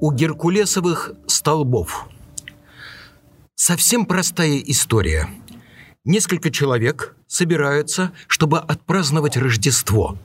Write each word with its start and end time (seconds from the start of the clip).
У 0.00 0.10
Геркулесовых 0.10 1.12
столбов. 1.26 2.08
Совсем 3.54 4.06
простая 4.06 4.56
история. 4.60 5.28
Несколько 6.06 6.50
человек 6.50 7.14
собираются, 7.26 8.12
чтобы 8.26 8.58
отпраздновать 8.58 9.36
Рождество. 9.36 10.16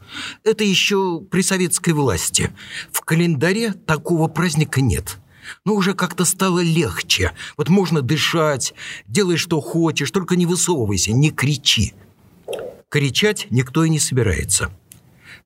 Это 0.46 0.64
еще 0.64 1.20
при 1.20 1.41
советской 1.41 1.91
власти. 1.91 2.52
В 2.93 3.02
календаре 3.02 3.73
такого 3.73 4.30
праздника 4.30 4.80
нет. 4.80 5.18
Но 5.66 5.73
уже 5.73 5.96
как-то 5.96 6.23
стало 6.23 6.62
легче. 6.62 7.34
Вот 7.57 7.68
можно 7.68 8.02
дышать, 8.02 8.73
делай, 9.05 9.36
что 9.36 9.59
хочешь, 9.59 10.12
только 10.12 10.38
не 10.38 10.46
высовывайся, 10.46 11.12
не 11.12 11.32
кричи. 11.32 11.93
Кричать 12.95 13.48
никто 13.49 13.84
и 13.84 13.90
не 13.90 13.99
собирается. 13.99 14.72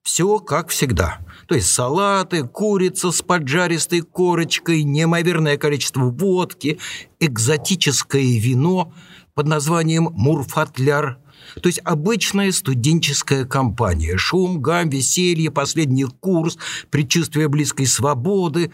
Все 0.04 0.38
как 0.38 0.70
всегда– 0.70 1.18
то 1.50 1.56
есть 1.56 1.74
салаты, 1.74 2.44
курица 2.44 3.12
с 3.12 3.24
поджаристой 3.24 4.02
корочкой, 4.02 4.84
неимоверное 4.84 5.58
количество 5.58 6.02
водки, 6.02 6.78
экзотическое 7.20 8.40
вино 8.40 8.94
под 9.34 9.48
названием 9.48 10.10
«Мурфатляр», 10.12 11.18
то 11.60 11.68
есть 11.68 11.82
обычная 11.84 12.52
студенческая 12.52 13.46
компания. 13.46 14.16
Шум, 14.16 14.62
гам, 14.62 14.90
веселье, 14.90 15.50
последний 15.50 16.06
курс, 16.06 16.60
предчувствие 16.92 17.48
близкой 17.48 17.88
свободы. 17.88 18.72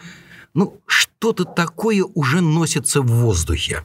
Ну, 0.52 0.82
что-то 0.84 1.44
такое 1.44 2.04
уже 2.04 2.42
носится 2.42 3.00
в 3.00 3.06
воздухе. 3.06 3.84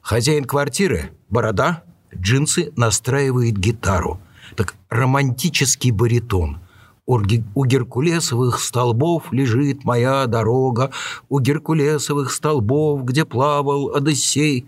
Хозяин 0.00 0.46
квартиры, 0.46 1.10
борода, 1.28 1.82
джинсы, 2.20 2.72
настраивает 2.76 3.58
гитару. 3.58 4.20
Так 4.56 4.74
романтический 4.88 5.90
баритон– 5.90 6.60
у 7.06 7.64
Геркулесовых 7.64 8.60
столбов 8.60 9.32
лежит 9.32 9.84
моя 9.84 10.26
дорога, 10.26 10.90
у 11.28 11.38
Геркулесовых 11.38 12.32
столбов, 12.32 13.04
где 13.04 13.24
плавал 13.24 13.94
Одиссей. 13.94 14.66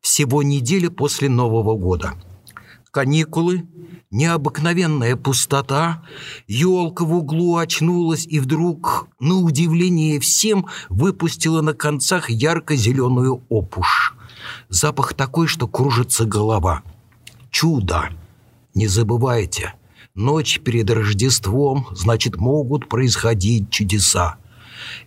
Всего 0.00 0.42
неделя 0.42 0.90
после 0.90 1.28
Нового 1.28 1.76
года. 1.76 2.14
Каникулы, 2.90 3.66
необыкновенная 4.10 5.16
пустота, 5.16 6.04
елка 6.46 7.04
в 7.04 7.14
углу 7.14 7.56
очнулась 7.56 8.26
и 8.26 8.40
вдруг, 8.40 9.08
на 9.18 9.36
удивление 9.36 10.20
всем, 10.20 10.66
выпустила 10.88 11.62
на 11.62 11.74
концах 11.74 12.30
ярко-зеленую 12.30 13.42
опушь. 13.50 14.17
Запах 14.68 15.14
такой, 15.14 15.46
что 15.46 15.66
кружится 15.66 16.24
голова. 16.24 16.82
Чудо! 17.50 18.10
Не 18.74 18.86
забывайте– 18.86 19.74
Ночь 20.18 20.58
перед 20.64 20.90
Рождеством, 20.90 21.86
значит, 21.92 22.38
могут 22.38 22.88
происходить 22.88 23.70
чудеса. 23.70 24.38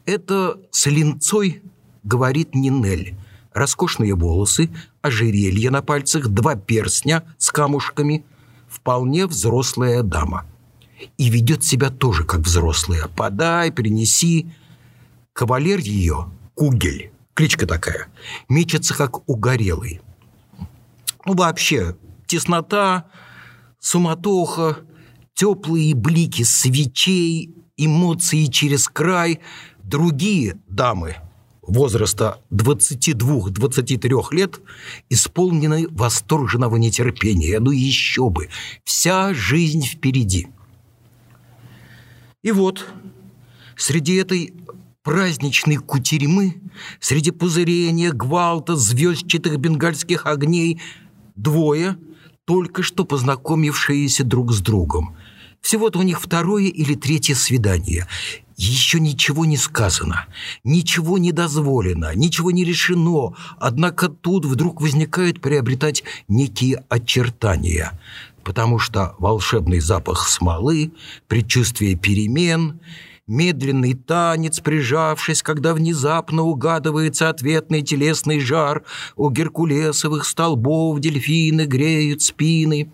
Это 0.06 0.58
с 0.72 0.86
линцой 0.86 1.62
говорит 2.04 2.56
Нинель. 2.56 3.18
Роскошные 3.54 4.16
волосы, 4.16 4.70
ожерелье 5.02 5.70
на 5.70 5.82
пальцах, 5.82 6.30
два 6.30 6.56
перстня 6.56 7.26
с 7.38 7.52
камушками. 7.52 8.24
Вполне 8.70 9.28
взрослая 9.28 10.02
дама. 10.02 10.46
И 11.18 11.30
ведет 11.30 11.66
себя 11.66 11.90
тоже 11.90 12.24
как 12.24 12.40
взрослая. 12.40 13.10
Подай, 13.18 13.70
принеси. 13.70 14.50
Кавалер 15.34 15.80
ее, 15.80 16.32
Кугель, 16.56 17.12
кличка 17.42 17.66
такая, 17.66 18.08
мечется 18.50 18.94
как 18.94 19.28
угорелый. 19.28 20.00
Ну, 21.26 21.34
вообще, 21.34 21.96
теснота, 22.28 23.10
суматоха, 23.80 24.78
теплые 25.34 25.96
блики 25.96 26.44
свечей, 26.44 27.56
эмоции 27.78 28.46
через 28.46 28.88
край, 28.88 29.40
другие 29.82 30.60
дамы 30.68 31.16
возраста 31.64 32.44
22-23 32.52 34.36
лет 34.36 34.60
исполнены 35.10 35.88
восторженного 35.90 36.76
нетерпения. 36.76 37.60
Ну 37.60 37.72
еще 37.72 38.30
бы, 38.30 38.50
вся 38.84 39.34
жизнь 39.34 39.84
впереди. 39.84 40.48
И 42.44 42.52
вот 42.52 42.86
среди 43.78 44.18
этой 44.18 44.54
праздничной 45.04 45.78
кутерьмы, 45.78 46.62
среди 47.00 47.32
пузырения, 47.32 48.12
гвалта, 48.12 48.76
звездчатых 48.76 49.58
бенгальских 49.58 50.26
огней, 50.26 50.82
двое, 51.36 51.98
только 52.46 52.84
что 52.84 53.06
познакомившиеся 53.06 54.24
друг 54.24 54.52
с 54.52 54.62
другом– 54.62 55.16
всего-то 55.62 56.00
у 56.00 56.02
них 56.02 56.20
второе 56.20 56.66
или 56.66 56.96
третье 56.96 57.36
свидание. 57.36 58.08
Еще 58.58 59.00
ничего 59.00 59.46
не 59.46 59.58
сказано, 59.58 60.26
ничего 60.64 61.18
не 61.18 61.32
дозволено, 61.32 62.14
ничего 62.16 62.52
не 62.52 62.64
решено, 62.64 63.34
однако 63.60 64.10
тут 64.10 64.46
вдруг 64.46 64.82
возникает 64.82 65.42
приобретать 65.42 66.04
некие 66.28 66.84
очертания, 66.90 68.00
потому 68.44 68.78
что 68.78 69.16
волшебный 69.18 69.80
запах 69.80 70.28
смолы, 70.28 70.92
предчувствие 71.28 71.96
перемен– 71.96 72.80
медленный 73.32 73.94
танец, 73.94 74.60
прижавшись, 74.60 75.42
когда 75.42 75.74
внезапно 75.74 76.44
угадывается 76.44 77.30
ответный 77.30 77.82
телесный 77.82 78.40
жар, 78.40 78.84
у 79.16 79.30
геркулесовых 79.30 80.26
столбов 80.26 81.00
дельфины 81.00 81.66
греют 81.66 82.22
спины. 82.22 82.92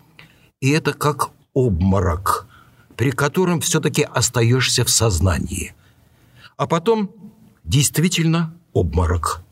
И 0.60 0.70
это 0.70 0.92
как 0.92 1.30
обморок 1.52 2.48
при 2.98 3.12
котором 3.12 3.60
все-таки 3.60 4.02
остаешься 4.02 4.84
в 4.84 4.90
сознании. 4.90 5.72
А 6.56 6.66
потом 6.66 7.12
действительно 7.62 8.52
обморок. 8.72 9.44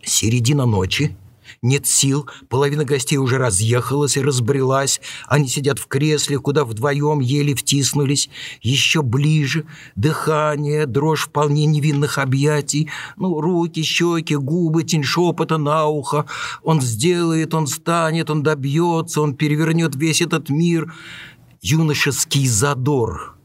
Середина 0.00 0.64
ночи, 0.64 1.16
нет 1.62 1.86
сил, 1.86 2.28
половина 2.48 2.84
гостей 2.84 3.16
уже 3.16 3.38
разъехалась 3.38 4.16
и 4.16 4.22
разбрелась, 4.22 5.00
они 5.26 5.48
сидят 5.48 5.78
в 5.78 5.86
кресле, 5.86 6.38
куда 6.38 6.64
вдвоем 6.64 7.20
еле 7.20 7.54
втиснулись, 7.54 8.28
еще 8.60 9.02
ближе, 9.02 9.64
дыхание, 9.96 10.86
дрожь 10.86 11.26
вполне 11.26 11.66
невинных 11.66 12.18
объятий, 12.18 12.90
ну, 13.16 13.40
руки, 13.40 13.82
щеки, 13.82 14.36
губы, 14.36 14.82
тень 14.82 15.04
шепота 15.04 15.58
на 15.58 15.86
ухо, 15.86 16.26
он 16.62 16.80
сделает, 16.80 17.54
он 17.54 17.66
станет, 17.66 18.28
он 18.28 18.42
добьется, 18.42 19.20
он 19.20 19.34
перевернет 19.34 19.94
весь 19.94 20.20
этот 20.20 20.50
мир— 20.50 20.92
юношеский 21.62 22.46
задор, 22.48 23.36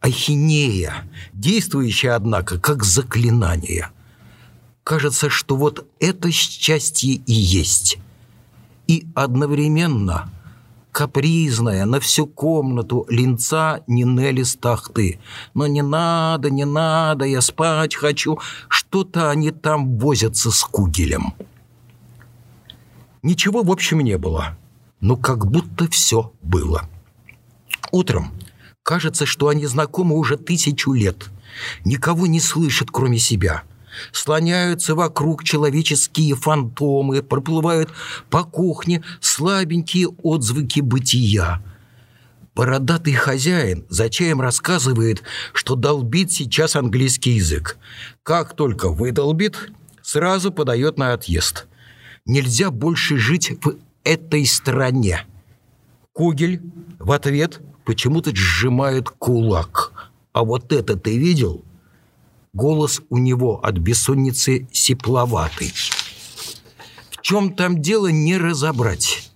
ахинея, 0.00 1.10
действующая, 1.32 2.14
однако, 2.14 2.60
как 2.60 2.84
заклинание. 2.84 3.90
Кажется, 4.84 5.30
что 5.30 5.56
вот 5.56 5.86
это 6.00 6.30
счастье 6.30 7.14
и 7.14 7.32
есть. 7.32 7.98
И 8.88 9.06
одновременно 9.14 10.30
капризная 10.90 11.86
на 11.86 12.00
всю 12.00 12.26
комнату 12.26 13.06
линца 13.08 13.82
Нинели 13.86 14.42
Стахты. 14.42 15.20
Но 15.54 15.66
не 15.66 15.82
надо, 15.82 16.50
не 16.50 16.64
надо, 16.64 17.24
я 17.24 17.40
спать 17.40 17.94
хочу. 17.94 18.38
Что-то 18.68 19.30
они 19.30 19.50
там 19.50 19.98
возятся 19.98 20.50
с 20.50 20.62
Кугелем. 20.62 21.34
Ничего, 23.22 23.62
в 23.62 23.70
общем, 23.70 24.00
не 24.00 24.18
было. 24.18 24.58
Но 25.00 25.16
как 25.16 25.46
будто 25.46 25.88
все 25.88 26.32
было. 26.42 26.88
Утром 27.92 28.32
кажется, 28.82 29.26
что 29.26 29.48
они 29.48 29.66
знакомы 29.66 30.16
уже 30.16 30.36
тысячу 30.36 30.92
лет. 30.92 31.30
Никого 31.84 32.26
не 32.26 32.40
слышат, 32.40 32.90
кроме 32.90 33.18
себя. 33.18 33.62
Слоняются 34.12 34.94
вокруг 34.94 35.44
человеческие 35.44 36.34
фантомы, 36.34 37.22
проплывают 37.22 37.90
по 38.30 38.44
кухне 38.44 39.02
слабенькие 39.20 40.08
отзвуки 40.08 40.80
бытия. 40.80 41.62
Бородатый 42.54 43.14
хозяин 43.14 43.86
за 43.88 44.10
чаем 44.10 44.40
рассказывает, 44.40 45.22
что 45.52 45.74
долбит 45.74 46.30
сейчас 46.30 46.76
английский 46.76 47.32
язык. 47.32 47.78
Как 48.22 48.54
только 48.54 48.90
выдолбит, 48.90 49.70
сразу 50.02 50.52
подает 50.52 50.98
на 50.98 51.14
отъезд. 51.14 51.66
Нельзя 52.26 52.70
больше 52.70 53.16
жить 53.16 53.52
в 53.62 53.76
этой 54.04 54.46
стране. 54.46 55.26
Кугель 56.12 56.60
в 56.98 57.10
ответ– 57.12 57.60
почему-то 57.84 58.34
сжимает 58.34 59.10
кулак. 59.10 60.10
А 60.32 60.44
вот 60.44 60.72
это 60.72 60.96
ты 60.96 61.18
видел? 61.18 61.64
Голос 62.54 63.00
у 63.08 63.16
него 63.16 63.60
от 63.64 63.78
бессонницы 63.78 64.68
сепловатый. 64.72 65.72
В 67.10 67.22
чем 67.22 67.54
там 67.54 67.80
дело, 67.80 68.08
не 68.08 68.36
разобрать. 68.36 69.30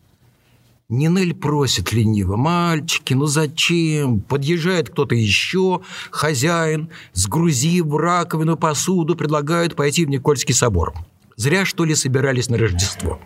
Нинель 0.91 1.35
просит 1.35 1.93
лениво, 1.95 2.37
«Мальчики, 2.37 3.15
ну 3.15 3.25
зачем?» 3.25 4.21
Подъезжает 4.21 4.91
кто-то 4.91 5.15
еще, 5.15 5.81
хозяин, 6.11 6.91
сгрузив 7.15 7.87
раковину 7.93 8.59
посуду, 8.59 9.17
предлагают 9.17 9.77
пойти 9.77 10.05
в 10.05 10.11
Никольский 10.11 10.55
собор. 10.55 10.95
Зря, 11.37 11.65
что 11.65 11.87
ли, 11.87 11.95
собирались 11.95 12.51
на 12.51 12.59
Рождество. 12.59 13.19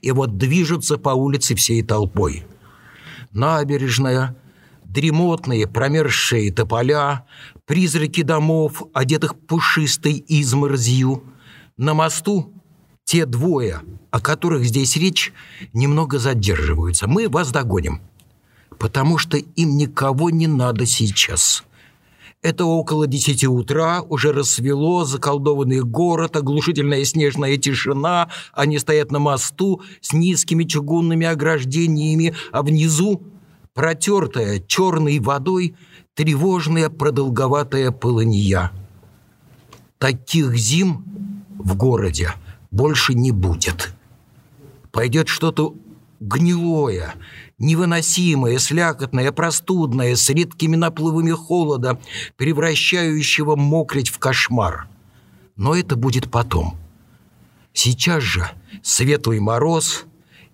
И 0.00 0.10
вот 0.10 0.38
движутся 0.38 0.96
по 0.96 1.10
улице 1.10 1.54
всей 1.54 1.82
толпой. 1.82 2.46
Набережная, 3.32 4.34
дремотные 4.88 5.68
промерзшие 5.68 6.50
тополя, 6.52 7.26
призраки 7.66 8.22
домов, 8.22 8.82
одетых 8.92 9.38
пушистой 9.38 10.24
изморозью. 10.26 11.22
На 11.76 11.94
мосту 11.94 12.52
те 13.04 13.26
двое, 13.26 13.82
о 14.10 14.20
которых 14.20 14.64
здесь 14.64 14.96
речь, 14.96 15.32
немного 15.72 16.18
задерживаются. 16.18 17.06
Мы 17.06 17.28
вас 17.28 17.52
догоним, 17.52 18.00
потому 18.78 19.18
что 19.18 19.36
им 19.36 19.76
никого 19.76 20.30
не 20.30 20.46
надо 20.46 20.86
сейчас. 20.86 21.64
Это 22.40 22.64
около 22.64 23.06
десяти 23.08 23.48
утра, 23.48 24.00
уже 24.02 24.32
рассвело, 24.32 25.04
заколдованный 25.04 25.80
город, 25.80 26.36
оглушительная 26.36 27.04
снежная 27.04 27.56
тишина. 27.56 28.30
Они 28.52 28.78
стоят 28.78 29.10
на 29.10 29.18
мосту 29.18 29.82
с 30.00 30.12
низкими 30.12 30.64
чугунными 30.64 31.26
ограждениями, 31.26 32.34
а 32.52 32.62
внизу, 32.62 33.22
протертая 33.78 34.58
черной 34.58 35.20
водой, 35.20 35.76
тревожная 36.14 36.88
продолговатая 36.90 37.92
полынья. 37.92 38.72
Таких 39.98 40.56
зим 40.56 41.44
в 41.56 41.76
городе 41.76 42.32
больше 42.72 43.14
не 43.14 43.30
будет. 43.30 43.92
Пойдет 44.90 45.28
что-то 45.28 45.76
гнилое, 46.18 47.14
невыносимое, 47.58 48.58
слякотное, 48.58 49.30
простудное, 49.30 50.16
с 50.16 50.28
редкими 50.28 50.74
наплывами 50.74 51.30
холода, 51.30 52.00
превращающего 52.36 53.54
мокрить 53.54 54.08
в 54.08 54.18
кошмар. 54.18 54.88
Но 55.54 55.76
это 55.76 55.94
будет 55.94 56.32
потом. 56.32 56.76
Сейчас 57.72 58.24
же 58.24 58.50
светлый 58.82 59.38
мороз, 59.38 60.04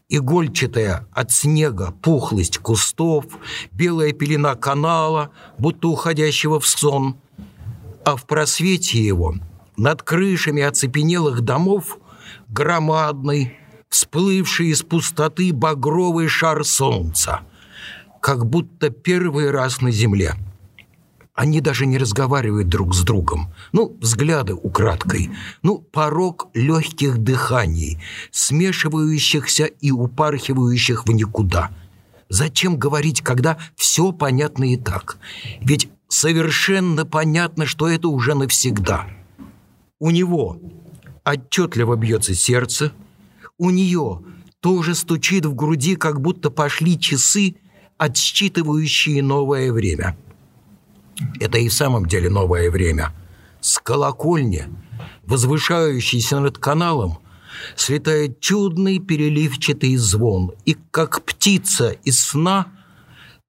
игольчатая 0.09 1.07
от 1.13 1.31
снега 1.31 1.93
пухлость 2.03 2.59
кустов, 2.59 3.25
белая 3.73 4.13
пелена 4.13 4.55
канала, 4.55 5.31
будто 5.59 5.89
уходящего 5.89 6.61
в 6.61 6.67
сон, 6.67 7.17
а 8.05 8.17
в 8.17 8.27
просвете 8.27 9.05
его 9.05 9.35
над 9.77 10.03
крышами 10.03 10.63
оцепенелых 10.63 11.41
домов 11.41 11.99
громадный, 12.49 13.57
всплывший 13.89 14.69
из 14.69 14.83
пустоты 14.83 15.53
багровый 15.53 16.29
шар 16.29 16.65
солнца, 16.65 17.41
как 18.21 18.47
будто 18.47 18.91
первый 18.91 19.51
раз 19.51 19.81
на 19.81 19.91
земле. 19.91 20.35
Они 21.35 21.61
даже 21.61 21.87
не 21.87 21.99
разговаривают 21.99 22.69
друг 22.69 22.95
с 22.95 23.03
другом. 23.03 23.53
Ну, 23.73 23.97
взгляды 24.01 24.55
украдкой. 24.55 25.31
Ну, 25.63 25.79
порог 25.79 26.49
легких 26.55 27.19
дыханий, 27.19 28.01
смешивающихся 28.31 29.65
и 29.65 29.91
упархивающих 29.91 31.07
в 31.07 31.11
никуда. 31.11 31.71
Зачем 32.29 32.79
говорить, 32.79 33.21
когда 33.21 33.59
все 33.77 34.13
понятно 34.13 34.73
и 34.73 34.77
так? 34.77 35.19
Ведь 35.61 35.89
совершенно 36.09 37.05
понятно, 37.05 37.67
что 37.67 37.89
это 37.89 38.09
уже 38.09 38.35
навсегда. 38.35 39.07
У 39.99 40.11
него 40.11 40.59
отчетливо 41.25 41.97
бьется 41.97 42.35
сердце– 42.35 42.93
у 43.59 43.71
нее 43.71 44.23
тоже 44.61 44.95
стучит 44.95 45.47
в 45.47 45.55
груди, 45.55 45.97
как 45.97 46.21
будто 46.21 46.51
пошли 46.51 46.99
часы, 46.99 47.57
отсчитывающие 47.99 49.23
новое 49.23 49.73
время. 49.73 50.17
Это 51.41 51.59
и 51.59 51.69
в 51.69 51.73
самом 51.73 52.07
деле 52.07 52.31
новое 52.31 52.71
время. 52.71 53.13
С 53.61 53.79
колокольни, 53.79 54.67
возвышающейся 55.25 56.41
над 56.41 56.59
каналом, 56.59 57.19
слетает 57.77 58.41
чудный 58.41 58.99
переливчатый 58.99 59.97
звон, 59.97 60.53
и 60.65 60.77
как 60.91 61.23
птица 61.25 61.91
из 62.05 62.21
сна, 62.21 62.67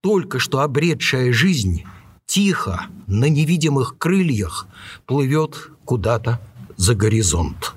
только 0.02 0.40
что 0.40 0.62
обретшая 0.62 1.34
жизнь, 1.34 1.84
тихо, 2.26 2.86
на 3.08 3.26
невидимых 3.30 3.98
крыльях, 3.98 4.68
плывет 5.06 5.70
куда-то 5.86 6.40
за 6.78 6.96
горизонт. 6.96 7.74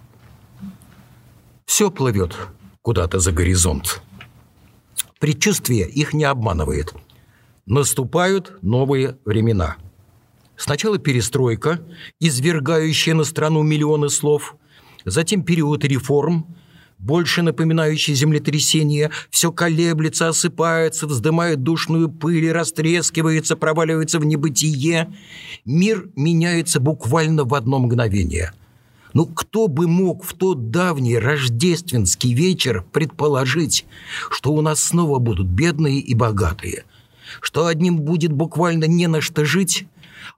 Все 1.66 1.90
плывет 1.90 2.36
куда-то 2.82 3.18
за 3.18 3.32
горизонт. 3.32 4.02
Предчувствие 5.18 5.88
их 5.88 6.14
не 6.14 6.24
обманывает. 6.24 6.94
Наступают 7.68 8.56
новые 8.62 9.18
времена. 9.26 9.76
Сначала 10.56 10.96
перестройка, 10.96 11.80
извергающая 12.18 13.12
на 13.12 13.24
страну 13.24 13.62
миллионы 13.62 14.08
слов, 14.08 14.56
затем 15.04 15.42
период 15.42 15.84
реформ, 15.84 16.46
больше 16.98 17.42
напоминающий 17.42 18.14
землетрясение, 18.14 19.10
все 19.28 19.52
колеблется, 19.52 20.28
осыпается, 20.28 21.06
вздымает 21.06 21.62
душную 21.62 22.08
пыль, 22.08 22.50
растрескивается, 22.50 23.54
проваливается 23.54 24.18
в 24.18 24.24
небытие. 24.24 25.14
Мир 25.66 26.08
меняется 26.16 26.80
буквально 26.80 27.44
в 27.44 27.54
одно 27.54 27.80
мгновение– 27.80 28.52
ну, 29.14 29.24
кто 29.26 29.68
бы 29.68 29.88
мог 29.88 30.22
в 30.22 30.34
тот 30.34 30.70
давний 30.70 31.18
рождественский 31.18 32.34
вечер 32.34 32.84
предположить, 32.92 33.86
что 34.30 34.52
у 34.52 34.60
нас 34.60 34.82
снова 34.82 35.18
будут 35.18 35.46
бедные 35.46 35.98
и 35.98 36.14
богатые, 36.14 36.84
что 37.40 37.66
одним 37.66 37.98
будет 38.00 38.32
буквально 38.32 38.84
не 38.84 39.06
на 39.06 39.20
что 39.20 39.44
жить, 39.44 39.86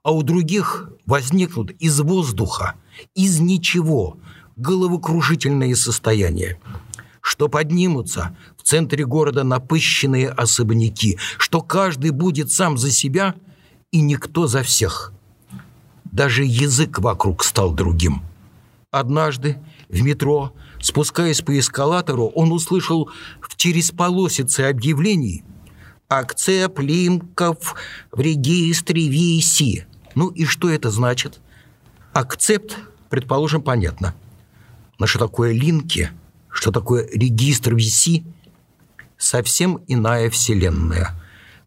а 0.03 0.11
у 0.11 0.23
других 0.23 0.89
возникнут 1.05 1.71
из 1.71 1.99
воздуха, 1.99 2.75
из 3.15 3.39
ничего 3.39 4.17
головокружительные 4.55 5.75
состояния, 5.75 6.59
что 7.21 7.47
поднимутся 7.47 8.35
в 8.57 8.63
центре 8.63 9.05
города 9.05 9.43
напыщенные 9.43 10.29
особняки, 10.29 11.17
что 11.37 11.61
каждый 11.61 12.11
будет 12.11 12.51
сам 12.51 12.77
за 12.77 12.91
себя 12.91 13.35
и 13.91 14.01
никто 14.01 14.47
за 14.47 14.63
всех. 14.63 15.13
Даже 16.05 16.43
язык 16.43 16.99
вокруг 16.99 17.43
стал 17.43 17.71
другим– 17.73 18.23
Однажды 18.91 19.57
в 19.87 20.01
метро, 20.01 20.51
спускаясь 20.81 21.41
по 21.41 21.57
эскалатору, 21.57 22.27
он 22.27 22.51
услышал 22.51 23.09
в 23.39 23.55
через 23.55 23.91
полосице 23.91 24.61
объявлений 24.61 25.45
«Акцеп 26.11 26.79
линков 26.79 27.75
в 28.11 28.19
регистре 28.19 29.07
VC». 29.09 29.85
Ну 30.13 30.27
и 30.27 30.43
что 30.43 30.69
это 30.69 30.89
значит? 30.91 31.39
Акцепт, 32.11 32.77
предположим, 33.09 33.61
понятно. 33.61 34.13
Но 34.99 35.07
что 35.07 35.19
такое 35.19 35.53
линки, 35.53 36.11
что 36.49 36.71
такое 36.71 37.07
регистр 37.07 37.75
VC– 37.75 38.25
совсем 39.17 39.79
иная 39.87 40.29
вселенная. 40.29 41.11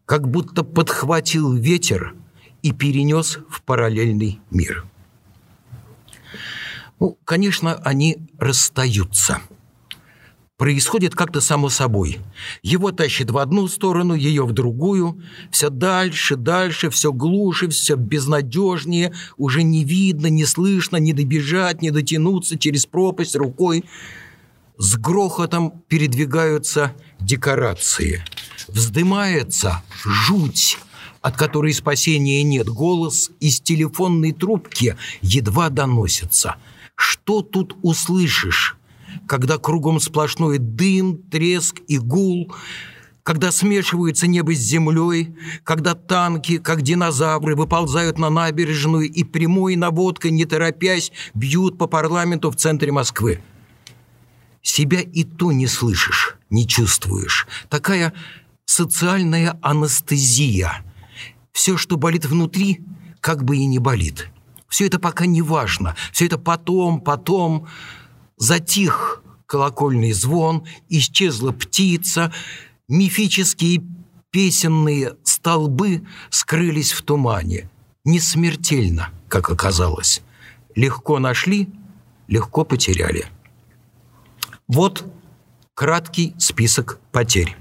Как 0.05 0.29
будто 0.29 0.63
подхватил 0.63 1.53
ветер 1.53 2.13
и 2.61 2.71
перенес 2.71 3.39
в 3.49 3.63
параллельный 3.63 4.39
мир. 4.51 4.85
Ну, 6.99 7.17
конечно, 7.25 7.73
они 7.75 8.17
расстаются. 8.37 9.41
Происходит 10.57 11.15
как-то 11.15 11.41
само 11.41 11.67
собой. 11.69 12.19
Его 12.63 12.91
тащит 12.91 13.29
в 13.29 13.37
одну 13.37 13.67
сторону, 13.67 14.13
ее 14.13 14.45
в 14.45 14.53
другую. 14.53 15.21
Все 15.51 15.69
дальше, 15.69 16.37
дальше, 16.37 16.89
все 16.89 17.11
глуше, 17.11 17.67
все 17.67 17.95
безнадежнее. 17.95 19.13
Уже 19.35 19.63
не 19.63 19.83
видно, 19.83 20.27
не 20.27 20.45
слышно, 20.45 20.95
не 20.95 21.11
добежать, 21.11 21.81
не 21.81 21.91
дотянуться 21.91 22.57
через 22.57 22.85
пропасть 22.85 23.35
рукой. 23.35 23.83
С 24.77 24.95
грохотом 24.95 25.83
передвигаются 25.89 26.93
декорации. 27.19 28.23
Вздымается 28.69 29.83
жуть, 30.05 30.77
от 31.21 31.35
которой 31.35 31.73
спасения 31.73 32.43
нет. 32.43 32.69
Голос 32.69 33.29
из 33.41 33.59
телефонной 33.59 34.31
трубки 34.31 34.95
едва 35.21 35.69
доносится– 35.69 36.55
что 36.95 37.41
тут 37.41 37.75
услышишь, 37.81 38.77
когда 39.27 39.57
кругом 39.57 39.99
сплошной 39.99 40.57
дым, 40.57 41.17
треск 41.17 41.79
и 41.87 41.97
гул, 41.97 42.53
когда 43.23 43.51
смешиваются 43.51 44.27
небо 44.27 44.53
с 44.53 44.59
землей, 44.59 45.35
когда 45.63 45.95
танки, 45.95 46.57
как 46.57 46.83
динозавры, 46.83 47.55
выползают 47.55 48.19
на 48.19 48.29
набережную 48.29 49.11
и 49.11 49.23
прямой 49.23 49.75
наводкой, 49.75 50.31
не 50.31 50.45
торопясь, 50.45 51.11
бьют 51.33 51.77
по 51.77 51.87
парламенту 51.87 52.51
в 52.51 52.55
центре 52.55 52.91
Москвы. 52.91 53.41
Себя 54.61 55.01
и 55.01 55.23
то 55.23 55.51
не 55.51 55.67
слышишь, 55.67 56.37
не 56.49 56.67
чувствуешь. 56.67 57.47
Такая 57.69 58.13
социальная 58.65 59.57
анестезия. 59.61 60.83
Все, 61.51 61.77
что 61.77 61.97
болит 61.97 62.25
внутри, 62.25 62.81
как 63.21 63.43
бы 63.43 63.57
и 63.57 63.65
не 63.65 63.79
болит– 63.79 64.29
все 64.75 64.87
это 64.87 64.99
пока 64.99 65.25
не 65.25 65.41
важно. 65.41 65.95
Все 66.11 66.25
это 66.25 66.37
потом, 66.37 66.99
потом. 66.99 67.67
Затих 68.37 69.21
колокольный 69.45 70.11
звон, 70.11 70.65
исчезла 70.89 71.51
птица, 71.51 72.33
мифические 72.87 73.83
песенные 74.31 75.15
столбы 75.23 76.05
скрылись 76.29 76.91
в 76.91 77.01
тумане. 77.03 77.69
Не 78.03 78.19
смертельно, 78.19 79.09
как 79.27 79.49
оказалось. 79.49 80.21
Легко 80.75 81.19
нашли, 81.19 81.69
легко 82.27 82.65
потеряли. 82.65 83.25
Вот 84.67 85.05
Краткий 85.75 86.33
список 86.37 86.99
потерь. 87.11 87.57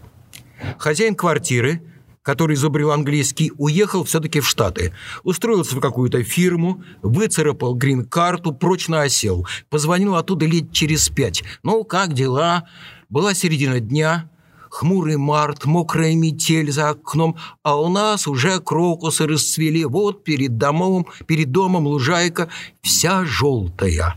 Хозяин 0.78 1.16
квартиры, 1.16 1.82
который 2.24 2.54
изобрел 2.56 2.90
английский, 2.90 3.52
уехал 3.58 4.02
все-таки 4.02 4.40
в 4.40 4.48
Штаты. 4.48 4.92
Устроился 5.22 5.76
в 5.76 5.80
какую-то 5.80 6.24
фирму, 6.24 6.82
выцарапал 7.02 7.74
грин-карту, 7.74 8.52
прочно 8.52 9.02
осел. 9.02 9.46
Позвонил 9.68 10.16
оттуда 10.16 10.46
лет 10.46 10.72
через 10.72 11.08
пять. 11.08 11.44
«Ну, 11.62 11.84
как 11.84 12.14
дела?» 12.14 12.66
Была 13.10 13.34
середина 13.34 13.78
дня, 13.78 14.28
хмурый 14.70 15.18
март, 15.18 15.66
мокрая 15.66 16.16
метель 16.16 16.72
за 16.72 16.88
окном, 16.88 17.36
а 17.62 17.78
у 17.78 17.88
нас 17.88 18.26
уже 18.26 18.58
крокусы 18.58 19.26
расцвели. 19.26 19.84
Вот 19.84 20.24
перед 20.24 20.56
домом, 20.56 21.06
перед 21.26 21.52
домом 21.52 21.86
лужайка 21.86 22.48
вся 22.80 23.24
желтая. 23.26 24.16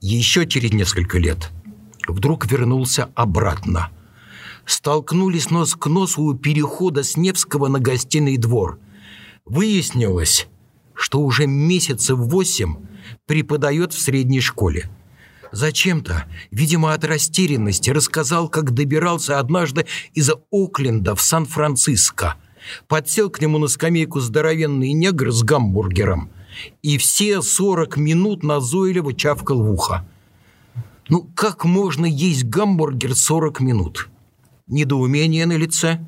Еще 0.00 0.46
через 0.46 0.72
несколько 0.72 1.18
лет 1.18 1.50
вдруг 2.08 2.50
вернулся 2.50 3.08
обратно. 3.14 3.88
Столкнулись 4.66 5.50
нос 5.50 5.74
к 5.74 5.86
носу 5.86 6.22
у 6.22 6.34
перехода 6.34 7.02
с 7.02 7.16
Невского 7.16 7.68
на 7.68 7.80
гостиный 7.80 8.36
двор. 8.36 8.78
Выяснилось, 9.44 10.48
что 10.94 11.20
уже 11.20 11.46
месяцев 11.46 12.18
восемь 12.18 12.76
преподает 13.26 13.92
в 13.92 14.00
средней 14.00 14.40
школе. 14.40 14.90
Зачем-то, 15.52 16.24
видимо, 16.50 16.94
от 16.94 17.04
растерянности, 17.04 17.90
рассказал, 17.90 18.48
как 18.48 18.72
добирался 18.72 19.38
однажды 19.38 19.86
из 20.14 20.30
Окленда 20.50 21.14
в 21.14 21.20
Сан-Франциско. 21.20 22.36
Подсел 22.88 23.30
к 23.30 23.40
нему 23.40 23.58
на 23.58 23.68
скамейку 23.68 24.20
здоровенный 24.20 24.92
негр 24.92 25.30
с 25.30 25.42
гамбургером 25.42 26.30
и 26.82 26.98
все 26.98 27.42
сорок 27.42 27.96
минут 27.96 28.42
назойливо 28.42 29.14
чавкал 29.14 29.62
в 29.62 29.70
ухо. 29.70 30.06
Ну, 31.08 31.28
как 31.34 31.64
можно 31.64 32.06
есть 32.06 32.44
гамбургер 32.44 33.14
40 33.14 33.60
минут? 33.60 34.08
Недоумение 34.66 35.46
на 35.46 35.56
лице. 35.56 36.04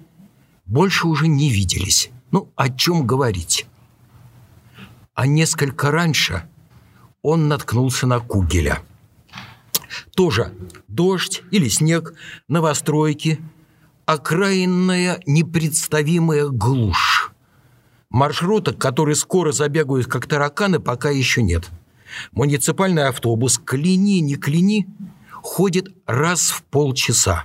Больше 0.65 1.07
уже 1.07 1.29
не 1.29 1.51
виделись. 1.51 2.11
Ну, 2.31 2.51
о 2.57 2.69
чем 2.69 3.07
говорить? 3.07 3.67
А 5.15 5.27
несколько 5.27 5.91
раньше 5.91 6.49
он 7.23 7.49
наткнулся 7.49 8.07
на 8.07 8.21
Кугеля. 8.21 8.83
Тоже 10.15 10.53
дождь 10.89 11.43
или 11.51 11.69
снег, 11.69 12.15
новостройки, 12.49 13.41
окраинная 14.05 15.21
непредставимая 15.27 16.49
глушь. 16.49 17.33
Маршруток, 18.11 18.79
которые 18.79 19.17
скоро 19.17 19.53
забегают 19.53 20.07
как 20.07 20.27
тараканы, 20.27 20.81
пока 20.81 21.11
еще 21.11 21.43
нет– 21.43 21.71
Муниципальный 22.33 23.07
автобус, 23.09 23.59
кляни, 23.59 24.21
не 24.21 24.37
кляни, 24.37 24.87
ходит 25.33 25.89
раз 26.07 26.51
в 26.51 26.63
полчаса. 26.65 27.45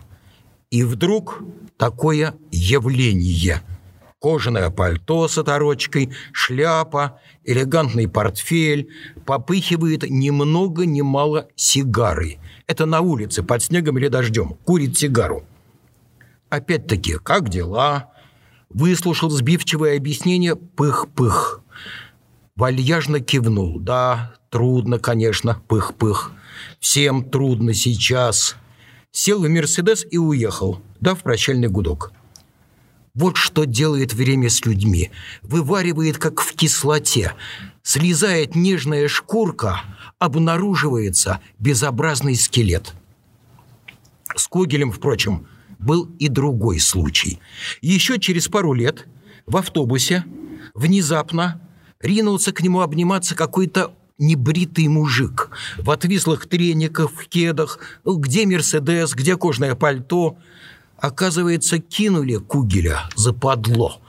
И 0.71 0.83
вдруг 0.83 1.43
такое 1.77 2.33
явление. 2.51 3.61
Кожаное 4.19 4.69
пальто 4.69 5.27
с 5.27 5.37
оторочкой, 5.37 6.11
шляпа, 6.31 7.19
элегантный 7.43 8.07
портфель, 8.07 8.89
попыхивает 9.25 10.09
ни 10.09 10.29
много 10.29 10.85
ни 10.85 11.01
мало 11.01 11.47
сигары. 11.55 12.39
Это 12.67 12.85
на 12.85 13.01
улице, 13.01 13.43
под 13.43 13.61
снегом 13.61 13.97
или 13.99 14.07
дождем, 14.07 14.57
курит 14.63 14.97
сигару. 14.97 15.43
Опять-таки, 16.49 17.17
как 17.21 17.49
дела? 17.49 18.11
Выслушал 18.69 19.29
сбивчивое 19.29 19.97
объяснение 19.97 20.55
«пых-пых». 20.55 21.61
Вальяжно 22.55 23.19
кивнул. 23.19 23.79
Да, 23.79 24.33
Трудно, 24.51 24.99
конечно, 24.99 25.61
пых-пых. 25.69 26.31
Всем 26.81 27.23
трудно 27.23 27.73
сейчас. 27.73 28.57
Сел 29.11 29.41
в 29.43 29.49
«Мерседес» 29.49 30.05
и 30.09 30.17
уехал, 30.17 30.81
дав 31.01 31.21
прощальный 31.21 31.67
гудок. 31.67 32.13
Вот 33.13 33.35
что 33.35 33.65
делает 33.65 34.13
время 34.13 34.49
с 34.49 34.65
людьми. 34.65 35.11
Вываривает, 35.41 36.17
как 36.17 36.39
в 36.39 36.53
кислоте. 36.53 37.33
Слезает 37.83 38.55
нежная 38.55 39.09
шкурка, 39.09 39.81
обнаруживается 40.17 41.41
безобразный 41.59 42.35
скелет. 42.35 42.93
С 44.33 44.47
Когелем, 44.47 44.93
впрочем, 44.93 45.45
был 45.77 46.05
и 46.19 46.29
другой 46.29 46.79
случай. 46.79 47.39
Еще 47.81 48.17
через 48.17 48.47
пару 48.47 48.71
лет 48.71 49.07
в 49.45 49.57
автобусе 49.57 50.23
внезапно 50.73 51.59
ринулся 51.99 52.53
к 52.53 52.61
нему 52.61 52.79
обниматься 52.79 53.35
какой-то 53.35 53.93
небритый 54.21 54.87
мужик 54.87 55.49
в 55.77 55.91
отвислых 55.91 56.47
трениках, 56.47 57.11
в 57.11 57.27
кедах, 57.27 57.79
где 58.05 58.45
Мерседес, 58.45 59.13
где 59.13 59.35
кожное 59.35 59.75
пальто. 59.75 60.37
Оказывается, 60.97 61.79
кинули 61.79 62.37
Кугеля 62.37 63.09
за 63.15 63.33
подло. 63.33 63.99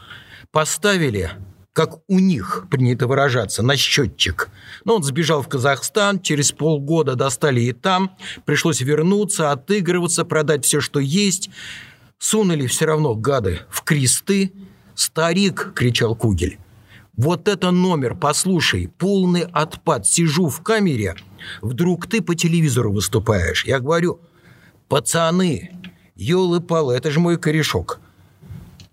Поставили, 0.50 1.31
как 1.73 2.00
у 2.07 2.19
них 2.19 2.66
принято 2.71 3.07
выражаться, 3.07 3.62
на 3.62 3.76
счетчик. 3.76 4.50
Но 4.85 4.97
он 4.97 5.02
сбежал 5.02 5.42
в 5.42 5.49
Казахстан, 5.49 6.21
через 6.21 6.52
полгода 6.52 7.14
достали 7.14 7.62
и 7.62 7.73
там. 7.73 8.14
Пришлось 8.45 8.83
вернуться, 8.83 9.52
отыгрываться, 9.52 10.25
продать 10.26 10.66
все, 10.66 10.81
что 10.81 11.00
есть. 11.00 11.49
Сунули 12.19 12.66
все 12.66 12.85
равно, 12.85 13.14
гады, 13.14 13.61
в 13.71 13.83
кресты. 13.83 14.52
«Старик!»– 14.95 15.73
кричал 15.75 16.14
Кугель. 16.14 16.59
Вот 17.16 17.47
это 17.47 17.71
номер, 17.71 18.14
послушай, 18.14 18.88
полный 18.88 19.42
отпад. 19.42 20.07
Сижу 20.07 20.49
в 20.49 20.62
камере, 20.62 21.14
вдруг 21.61 22.07
ты 22.07 22.23
по 22.23 22.35
телевизору 22.35 22.90
выступаешь. 22.90 23.66
Я 23.66 23.81
говорю, 23.81 24.21
пацаны, 24.88 25.73
елы-палы, 26.16 26.95
это 26.95 27.11
же 27.11 27.21
мой 27.21 27.37
корешок. 27.37 28.00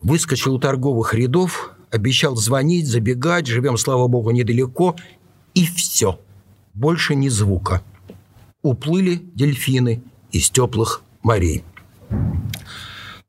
Выскочил 0.01 0.55
у 0.55 0.59
торговых 0.59 1.13
рядов, 1.13 1.71
обещал 1.91 2.35
звонить, 2.35 2.87
забегать, 2.87 3.47
живем, 3.47 3.77
слава 3.77 4.07
богу, 4.07 4.31
недалеко, 4.31 4.97
и 5.53 5.65
все. 5.65 6.19
Больше 6.73 7.15
ни 7.15 7.29
звука. 7.29 7.81
Уплыли 8.61 9.15
дельфины 9.33 10.03
из 10.31 10.49
теплых 10.49 11.03
морей. 11.23 11.63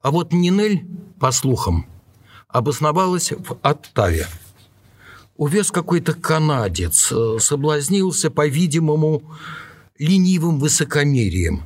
А 0.03 0.11
вот 0.11 0.33
Нинель, 0.33 0.85
по 1.21 1.31
слухам, 1.31 1.87
обосновалась 2.49 3.31
в 3.31 3.57
Оттаве– 3.63 4.27
увез 5.41 5.71
какой-то 5.71 6.13
канадец, 6.13 7.11
э, 7.11 7.39
соблазнился, 7.41 8.31
по-видимому, 8.31 9.23
ленивым 9.99 10.59
высокомерием. 10.61 11.63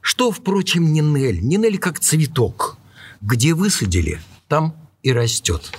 Что, 0.00 0.32
впрочем, 0.32 0.92
Нинель? 0.92 1.40
Нинель 1.40 1.78
как 1.78 2.00
цветок. 2.00 2.78
Где 3.20 3.54
высадили, 3.54 4.20
там 4.48 4.74
и 5.04 5.12
растет. 5.12 5.70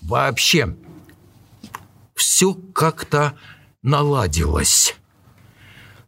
Вообще, 0.00 0.74
все 2.14 2.54
как-то 2.54 3.34
наладилось. 3.82 4.96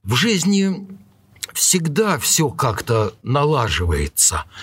В 0.03 0.15
жизни 0.15 0.89
всегда 1.53 2.19
все 2.19 2.49
как-то 2.49 3.13
налаживается– 3.23 4.47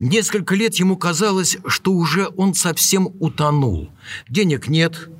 Несколько 0.00 0.54
лет 0.54 0.74
ему 0.76 0.96
казалось, 0.96 1.58
что 1.66 1.92
уже 1.92 2.30
он 2.38 2.54
совсем 2.54 3.10
утонул. 3.20 3.90
Денег 4.30 4.66
нет, 4.66 5.10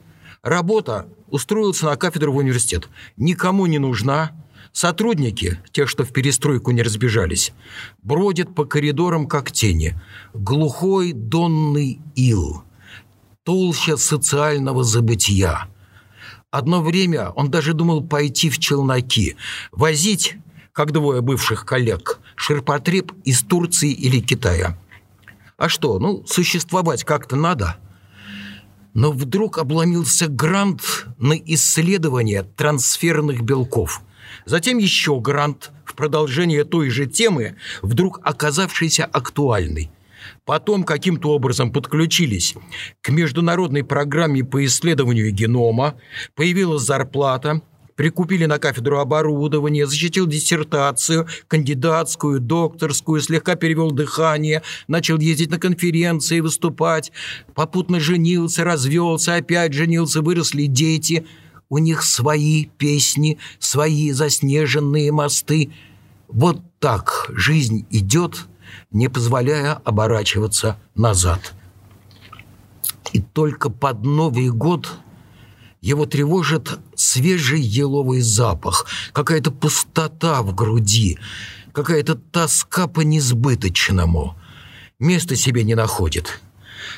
работа 0.42 1.06
устроился 1.28 1.84
на 1.84 1.96
кафедру 1.96 2.32
в 2.32 2.36
университет. 2.36 2.88
Никому 3.18 3.66
не 3.66 3.78
нужна. 3.78 4.32
Сотрудники, 4.72 5.58
те, 5.72 5.86
что 5.86 6.04
в 6.04 6.12
перестройку 6.12 6.70
не 6.70 6.82
разбежались, 6.82 7.52
бродят 8.02 8.54
по 8.54 8.64
коридорам, 8.64 9.26
как 9.26 9.52
тени. 9.52 10.00
Глухой 10.32 11.12
донный 11.12 12.00
ил. 12.14 12.62
Толща 13.44 13.98
социального 13.98 14.82
забытия. 14.82 15.68
Одно 16.50 16.82
время 16.82 17.30
он 17.30 17.50
даже 17.50 17.74
думал 17.74 18.02
пойти 18.02 18.48
в 18.48 18.58
челноки, 18.58 19.36
возить 19.72 20.36
как 20.72 20.92
двое 20.92 21.20
бывших 21.20 21.64
коллег, 21.64 22.20
ширпотреб 22.36 23.12
из 23.24 23.42
Турции 23.42 23.90
или 23.90 24.20
Китая. 24.20 24.78
А 25.56 25.68
что, 25.68 25.98
ну, 25.98 26.24
существовать 26.26 27.04
как-то 27.04 27.36
надо. 27.36 27.76
Но 28.94 29.12
вдруг 29.12 29.58
обломился 29.58 30.26
грант 30.26 31.06
на 31.18 31.34
исследование 31.34 32.42
трансферных 32.42 33.42
белков. 33.42 34.02
Затем 34.46 34.78
еще 34.78 35.20
грант 35.20 35.70
в 35.84 35.94
продолжение 35.94 36.64
той 36.64 36.90
же 36.90 37.06
темы, 37.06 37.56
вдруг 37.82 38.20
оказавшийся 38.22 39.04
актуальной. 39.04 39.90
Потом 40.44 40.84
каким-то 40.84 41.30
образом 41.30 41.72
подключились 41.72 42.54
к 43.00 43.10
международной 43.10 43.84
программе 43.84 44.44
по 44.44 44.64
исследованию 44.64 45.30
генома, 45.30 45.96
появилась 46.34 46.82
зарплата, 46.82 47.62
прикупили 48.00 48.46
на 48.46 48.58
кафедру 48.58 48.98
оборудование, 48.98 49.86
защитил 49.86 50.26
диссертацию, 50.26 51.26
кандидатскую, 51.48 52.40
докторскую, 52.40 53.20
слегка 53.20 53.56
перевел 53.56 53.90
дыхание, 53.90 54.62
начал 54.88 55.18
ездить 55.18 55.50
на 55.50 55.58
конференции, 55.58 56.40
выступать, 56.40 57.12
попутно 57.54 58.00
женился, 58.00 58.64
развелся, 58.64 59.34
опять 59.34 59.74
женился, 59.74 60.22
выросли 60.22 60.64
дети. 60.64 61.26
У 61.68 61.76
них 61.76 62.02
свои 62.02 62.64
песни, 62.78 63.36
свои 63.58 64.12
заснеженные 64.12 65.12
мосты. 65.12 65.70
Вот 66.26 66.62
так 66.78 67.30
жизнь 67.34 67.86
идет, 67.90 68.46
не 68.90 69.08
позволяя 69.08 69.74
оборачиваться 69.74 70.78
назад. 70.94 71.52
И 73.12 73.20
только 73.20 73.68
под 73.68 74.04
Новый 74.04 74.48
год 74.48 74.90
его 75.82 76.06
тревожит 76.06 76.78
свежий 77.00 77.60
еловый 77.60 78.20
запах, 78.20 78.86
какая-то 79.12 79.50
пустота 79.50 80.42
в 80.42 80.54
груди, 80.54 81.18
какая-то 81.72 82.14
тоска 82.14 82.86
по 82.86 83.00
несбыточному. 83.00 84.36
Места 84.98 85.36
себе 85.36 85.64
не 85.64 85.74
находит. 85.74 86.40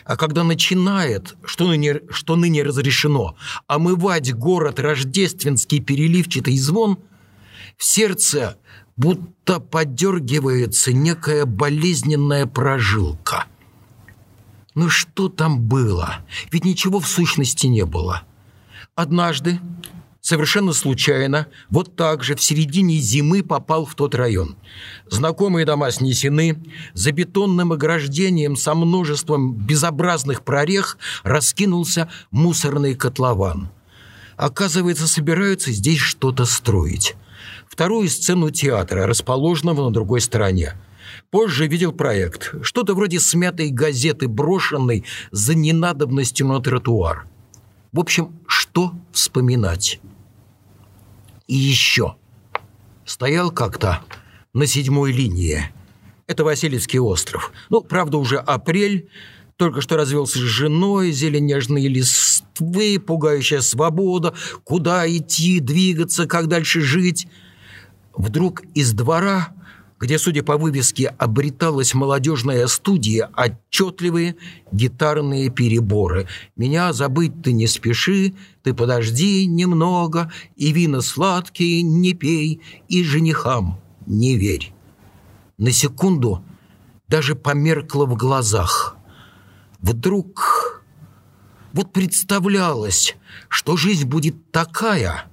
А 0.04 0.16
когда 0.16 0.44
начинает, 0.44 1.36
что 1.44 1.68
ныне, 1.68 2.00
что 2.10 2.36
ныне 2.36 2.62
разрешено, 2.62 3.36
омывать 3.66 4.32
город 4.32 4.80
рождественский 4.80 5.80
переливчатый 5.80 6.56
звон, 6.58 6.98
в 7.76 7.84
сердце 7.84 8.58
будто 8.96 9.60
подергивается 9.60 10.92
некая 10.92 11.46
болезненная 11.46 12.46
прожилка. 12.46 13.46
Ну 14.74 14.88
что 14.88 15.28
там 15.28 15.60
было? 15.60 16.24
Ведь 16.50 16.64
ничего 16.64 16.98
в 16.98 17.06
сущности 17.06 17.66
не 17.66 17.84
было. 17.84 18.22
Однажды, 18.94 19.58
совершенно 20.20 20.74
случайно, 20.74 21.46
вот 21.70 21.96
так 21.96 22.22
же 22.22 22.36
в 22.36 22.42
середине 22.42 22.96
зимы 22.98 23.42
попал 23.42 23.86
в 23.86 23.94
тот 23.94 24.14
район. 24.14 24.56
Знакомые 25.08 25.64
дома 25.64 25.90
снесены, 25.90 26.62
за 26.92 27.12
бетонным 27.12 27.72
ограждением 27.72 28.54
со 28.54 28.74
множеством 28.74 29.54
безобразных 29.54 30.44
прорех 30.44 30.98
раскинулся 31.22 32.10
мусорный 32.30 32.94
котлован. 32.94 33.70
Оказывается, 34.36 35.08
собираются 35.08 35.72
здесь 35.72 36.00
что-то 36.00 36.44
строить. 36.44 37.16
Вторую 37.66 38.10
сцену 38.10 38.50
театра, 38.50 39.06
расположенного 39.06 39.84
на 39.86 39.90
другой 39.90 40.20
стороне. 40.20 40.74
Позже 41.30 41.66
видел 41.66 41.92
проект. 41.92 42.54
Что-то 42.60 42.94
вроде 42.94 43.20
смятой 43.20 43.70
газеты, 43.70 44.28
брошенной 44.28 45.04
за 45.30 45.54
ненадобностью 45.54 46.46
на 46.46 46.60
тротуар. 46.60 47.26
В 47.92 48.00
общем, 48.00 48.40
что 48.46 48.94
вспоминать? 49.12 50.00
И 51.46 51.54
еще. 51.54 52.16
Стоял 53.04 53.50
как-то 53.50 54.00
на 54.54 54.66
седьмой 54.66 55.12
линии. 55.12 55.70
Это 56.26 56.42
Васильевский 56.42 56.98
остров. 56.98 57.52
Ну, 57.68 57.82
правда, 57.82 58.16
уже 58.16 58.38
апрель, 58.38 59.10
только 59.56 59.82
что 59.82 59.98
развелся 59.98 60.38
с 60.38 60.40
женой, 60.40 61.12
зелень 61.12 61.52
листвы, 61.52 62.98
пугающая 62.98 63.60
свобода, 63.60 64.32
куда 64.64 65.06
идти, 65.06 65.60
двигаться, 65.60 66.26
как 66.26 66.46
дальше 66.46 66.80
жить. 66.80 67.28
Вдруг 68.14 68.62
из 68.74 68.94
двора 68.94 69.52
где, 70.02 70.18
судя 70.18 70.42
по 70.42 70.56
вывеске, 70.56 71.06
обреталась 71.06 71.94
молодежная 71.94 72.66
студия, 72.66 73.30
отчетливые 73.36 74.34
гитарные 74.72 75.48
переборы. 75.48 76.26
«Меня 76.56 76.92
забыть 76.92 77.40
ты 77.40 77.52
не 77.52 77.68
спеши, 77.68 78.34
ты 78.64 78.74
подожди 78.74 79.46
немного, 79.46 80.32
и 80.56 80.72
вина 80.72 81.02
сладкие 81.02 81.82
не 81.82 82.14
пей, 82.14 82.60
и 82.88 83.04
женихам 83.04 83.80
не 84.04 84.36
верь». 84.36 84.74
На 85.56 85.70
секунду 85.70 86.44
даже 87.06 87.36
померкло 87.36 88.04
в 88.04 88.16
глазах. 88.16 88.96
Вдруг 89.78 90.82
вот 91.72 91.92
представлялось, 91.92 93.14
что 93.48 93.76
жизнь 93.76 94.08
будет 94.08 94.50
такая, 94.50 95.26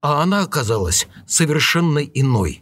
а 0.00 0.24
она 0.24 0.40
оказалась 0.40 1.06
совершенно 1.24 2.00
иной 2.00 2.61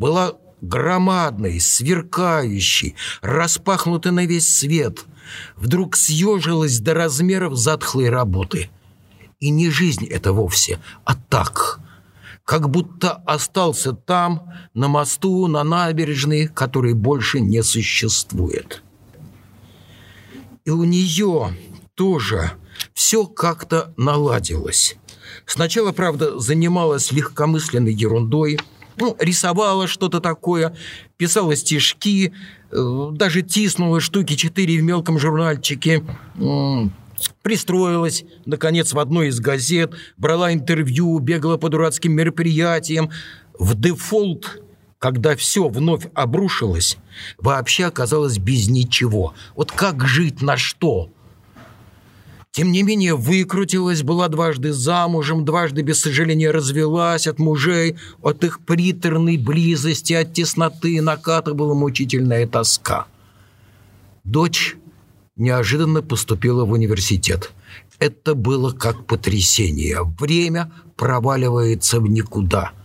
была 0.00 0.32
громадной, 0.62 1.60
сверкающей, 1.60 2.96
распахнутой 3.20 4.12
на 4.12 4.24
весь 4.24 4.48
свет, 4.48 5.04
вдруг 5.56 5.94
съежилась 5.94 6.80
до 6.80 6.94
размеров 6.94 7.54
затхлой 7.54 8.08
работы. 8.08 8.70
И 9.40 9.50
не 9.50 9.70
жизнь 9.70 10.06
это 10.06 10.32
вовсе, 10.32 10.80
а 11.04 11.14
так, 11.14 11.80
как 12.44 12.70
будто 12.70 13.12
остался 13.12 13.92
там, 13.92 14.50
на 14.72 14.88
мосту, 14.88 15.46
на 15.46 15.64
набережной, 15.64 16.48
который 16.48 16.94
больше 16.94 17.40
не 17.40 17.62
существует. 17.62 18.82
И 20.64 20.70
у 20.70 20.84
нее 20.84 21.54
тоже 21.94 22.52
все 22.94 23.26
как-то 23.26 23.92
наладилось. 23.98 24.96
Сначала, 25.44 25.92
правда, 25.92 26.38
занималась 26.38 27.12
легкомысленной 27.12 27.92
ерундой– 27.92 28.58
ну, 29.00 29.16
рисовала 29.18 29.86
что-то 29.86 30.20
такое, 30.20 30.76
писала 31.16 31.56
стишки, 31.56 32.32
э, 32.70 33.08
даже 33.12 33.42
тиснула 33.42 34.00
штуки 34.00 34.34
четыре 34.34 34.78
в 34.78 34.82
мелком 34.82 35.18
журнальчике, 35.18 36.04
пристроилась, 37.42 38.24
наконец, 38.46 38.92
в 38.92 38.98
одной 38.98 39.28
из 39.28 39.40
газет, 39.40 39.92
брала 40.16 40.52
интервью, 40.52 41.18
бегала 41.18 41.56
по 41.56 41.68
дурацким 41.68 42.12
мероприятиям. 42.12 43.10
В 43.58 43.78
дефолт, 43.78 44.62
когда 44.98 45.36
все 45.36 45.68
вновь 45.68 46.06
обрушилось, 46.14 46.96
вообще 47.38 47.86
оказалось 47.86 48.38
без 48.38 48.68
ничего. 48.68 49.34
Вот 49.54 49.72
как 49.72 50.06
жить 50.06 50.40
на 50.40 50.56
что? 50.56 51.10
Тем 52.52 52.72
не 52.72 52.82
менее, 52.82 53.14
выкрутилась, 53.14 54.02
была 54.02 54.28
дважды 54.28 54.72
замужем, 54.72 55.44
дважды, 55.44 55.82
без 55.82 56.00
сожаления, 56.00 56.50
развелась 56.50 57.28
от 57.28 57.38
мужей, 57.38 57.96
от 58.22 58.42
их 58.42 58.60
приторной 58.60 59.36
близости, 59.36 60.14
от 60.14 60.32
тесноты 60.32 61.00
накатывала 61.00 61.74
мучительная 61.74 62.48
тоска. 62.48 63.06
Дочь 64.24 64.76
неожиданно 65.36 66.02
поступила 66.02 66.64
в 66.64 66.72
университет. 66.72 67.52
Это 68.00 68.34
было 68.34 68.72
как 68.72 69.06
потрясение. 69.06 69.98
Время 70.18 70.72
проваливается 70.96 72.00
в 72.00 72.08
никуда– 72.08 72.72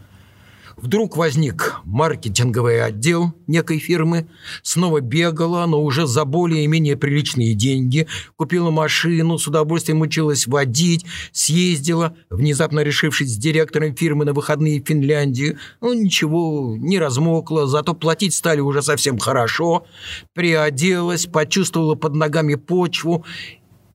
Вдруг 0.77 1.15
возник 1.15 1.79
маркетинговый 1.85 2.83
отдел 2.83 3.33
некой 3.47 3.79
фирмы, 3.79 4.27
снова 4.61 4.99
бегала, 4.99 5.65
но 5.65 5.81
уже 5.81 6.05
за 6.05 6.25
более-менее 6.25 6.97
приличные 6.97 7.53
деньги, 7.53 8.07
купила 8.35 8.71
машину, 8.71 9.37
с 9.37 9.47
удовольствием 9.47 10.01
училась 10.01 10.47
водить, 10.47 11.05
съездила, 11.31 12.15
внезапно 12.29 12.81
решившись 12.81 13.33
с 13.33 13.37
директором 13.37 13.95
фирмы 13.95 14.25
на 14.25 14.33
выходные 14.33 14.81
в 14.81 14.87
Финляндию. 14.87 15.57
Ну, 15.79 15.93
ничего, 15.93 16.75
не 16.77 16.99
размокла, 16.99 17.67
зато 17.67 17.93
платить 17.93 18.33
стали 18.33 18.59
уже 18.59 18.81
совсем 18.81 19.17
хорошо. 19.17 19.85
Приоделась, 20.33 21.25
почувствовала 21.25 21.95
под 21.95 22.15
ногами 22.15 22.55
почву. 22.55 23.25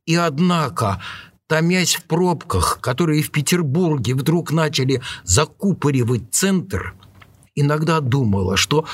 И 0.07 0.15
однако 0.15 1.03
томясь 1.51 1.97
в 1.97 2.05
пробках, 2.05 2.79
которые 2.81 3.23
в 3.23 3.33
Петербурге 3.33 4.15
вдруг 4.15 4.53
начали 4.53 5.03
закупоривать 5.25 6.31
центр, 6.31 6.95
иногда 7.57 7.99
думала, 7.99 8.57
что, 8.57 8.87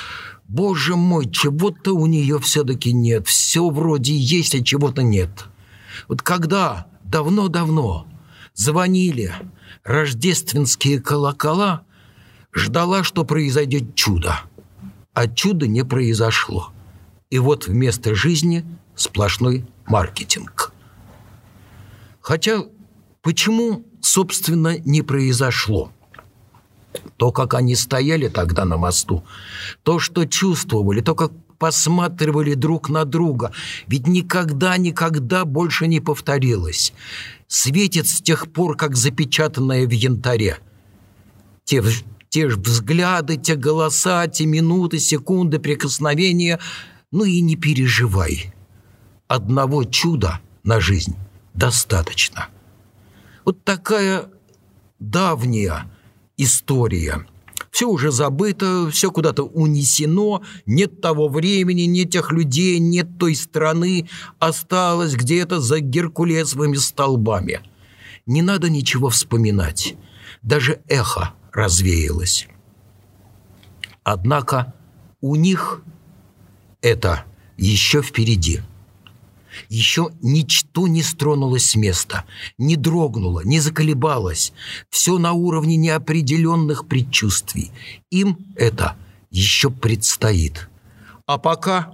боже 0.49 0.97
мой, 0.97 1.31
чего-то 1.31 1.92
у 1.92 2.07
нее 2.07 2.40
все-таки 2.40 2.95
нет, 2.95 3.27
все 3.27 3.69
вроде 3.69 4.16
есть, 4.16 4.55
а 4.55 4.64
чего-то 4.64 5.03
нет. 5.03 5.45
Вот 6.09 6.23
когда 6.23 6.87
давно-давно 7.05 8.07
звонили 8.55 9.35
рождественские 9.85 11.03
колокола, 11.03 11.83
ждала, 12.55 13.05
что 13.05 13.27
произойдет 13.27 13.95
чудо. 13.95 14.40
А 15.12 15.29
чуда 15.29 15.66
не 15.66 15.85
произошло. 15.85 16.73
И 17.29 17.38
вот 17.38 17.66
вместо 17.66 18.14
жизни 18.14 18.64
сплошной 18.95 19.66
маркетинг. 19.85 20.65
Хотя 22.27 22.65
почему, 23.23 23.87
собственно, 24.01 24.79
не 24.81 25.03
произошло? 25.03 25.93
То, 27.19 27.31
как 27.31 27.55
они 27.55 27.77
стояли 27.77 28.27
тогда 28.27 28.65
на 28.65 28.77
мосту, 28.77 29.23
то, 29.85 30.01
что 30.01 30.25
чувствовали, 30.25 31.03
то, 31.03 31.15
как 31.15 31.31
посматривали 31.57 32.55
друг 32.55 32.89
на 32.89 33.05
друга, 33.05 33.53
ведь 33.87 34.09
никогда-никогда 34.09 35.45
больше 35.45 35.87
не 35.87 36.01
повторилось. 36.01 36.93
Светит 37.47 38.09
с 38.09 38.21
тех 38.21 38.51
пор, 38.53 38.77
как 38.77 38.97
запечатанное 38.97 39.87
в 39.87 39.93
янтаре. 39.93 40.59
Те, 41.62 41.81
те 42.29 42.51
же 42.51 42.57
взгляды, 42.57 43.37
те 43.37 43.55
голоса, 43.55 44.27
те 44.27 44.47
минуты, 44.47 44.99
секунды, 44.99 45.61
прикосновения. 45.61 46.59
Ну 47.12 47.23
и 47.23 47.41
не 47.41 47.55
переживай. 47.55 48.53
Одного 49.29 49.85
чуда 49.85 50.41
на 50.65 50.81
жизнь 50.81 51.15
достаточно. 51.57 52.49
Вот 53.45 53.64
такая 53.64 54.29
давняя 54.99 55.90
история. 56.37 57.27
Все 57.71 57.88
уже 57.88 58.11
забыто, 58.11 58.88
все 58.90 59.11
куда-то 59.11 59.42
унесено, 59.45 60.42
нет 60.64 61.01
того 61.01 61.29
времени, 61.29 61.83
нет 61.83 62.11
тех 62.11 62.33
людей, 62.33 62.79
нет 62.79 63.19
той 63.19 63.35
страны, 63.35 64.09
осталось 64.38 65.14
где-то 65.14 65.61
за 65.61 65.81
геркулесовыми 65.81 66.77
столбами. 66.77 67.61
Не 68.25 68.42
надо 68.42 68.71
ничего 68.71 69.11
вспоминать, 69.11 69.95
даже 70.42 70.81
эхо 70.88 71.35
развеялось. 71.53 72.49
Однако 74.05 74.75
у 75.21 75.37
них 75.37 75.83
это 76.81 77.25
еще 77.57 78.03
впереди. 78.03 78.61
Еще 79.69 80.11
ничто 80.23 80.87
не 80.87 81.03
стронулось 81.03 81.71
с 81.71 81.75
места, 81.77 82.25
не 82.59 82.77
дрогнуло, 82.77 83.40
не 83.45 83.61
заколебалось. 83.61 84.53
Все 84.90 85.19
на 85.19 85.33
уровне 85.33 85.77
неопределенных 85.77 86.87
предчувствий. 86.87 87.71
Им 88.11 88.38
это 88.57 88.97
еще 89.31 89.71
предстоит. 89.71 90.69
А 91.27 91.38
пока 91.38 91.92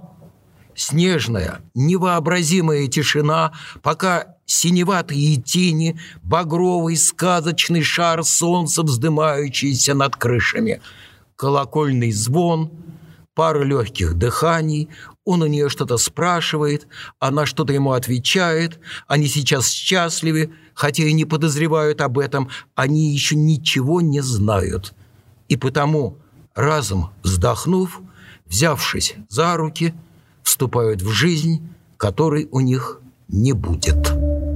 снежная, 0.75 1.61
невообразимая 1.73 2.87
тишина, 2.87 3.53
пока 3.81 4.35
синеватые 4.45 5.37
тени, 5.37 5.99
багровый 6.21 6.97
сказочный 6.97 7.83
шар 7.83 8.23
солнца, 8.23 8.83
вздымающийся 8.83 9.93
над 9.93 10.15
крышами, 10.15 10.81
колокольный 11.35 12.11
звон, 12.11 12.71
пара 13.33 13.63
легких 13.63 14.13
дыханий, 14.13 14.89
он 15.25 15.41
у 15.41 15.47
нее 15.47 15.69
что-то 15.69 15.97
спрашивает, 15.97 16.87
она 17.19 17.45
что-то 17.45 17.73
ему 17.73 17.93
отвечает, 17.93 18.79
они 19.07 19.27
сейчас 19.27 19.69
счастливы, 19.69 20.51
хотя 20.73 21.03
и 21.03 21.13
не 21.13 21.25
подозревают 21.25 22.01
об 22.01 22.19
этом, 22.19 22.49
они 22.75 23.13
еще 23.13 23.35
ничего 23.35 24.01
не 24.01 24.21
знают. 24.21 24.93
И 25.47 25.55
потому, 25.55 26.17
разом 26.55 27.11
вздохнув, 27.23 28.01
взявшись 28.45 29.15
за 29.29 29.55
руки, 29.55 29.93
вступают 30.43 31.01
в 31.01 31.09
жизнь, 31.09 31.67
которой 31.97 32.47
у 32.51 32.59
них 32.59 32.99
не 33.29 33.53
будет. 33.53 34.52